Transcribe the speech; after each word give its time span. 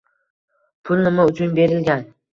Pul 0.89 1.03
nima 1.09 1.29
uchun 1.33 1.55
berilgan? 1.61 2.11